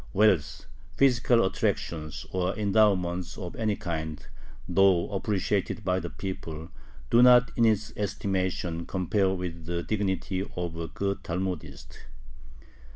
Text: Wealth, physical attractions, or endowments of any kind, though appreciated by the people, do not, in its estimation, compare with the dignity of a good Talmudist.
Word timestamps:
Wealth, 0.13 0.65
physical 0.97 1.45
attractions, 1.45 2.25
or 2.31 2.57
endowments 2.57 3.37
of 3.37 3.55
any 3.55 3.75
kind, 3.75 4.19
though 4.67 5.07
appreciated 5.11 5.83
by 5.85 5.99
the 5.99 6.09
people, 6.09 6.71
do 7.11 7.21
not, 7.21 7.51
in 7.55 7.65
its 7.65 7.93
estimation, 7.95 8.87
compare 8.87 9.29
with 9.29 9.65
the 9.67 9.83
dignity 9.83 10.41
of 10.55 10.75
a 10.75 10.87
good 10.87 11.23
Talmudist. 11.23 11.99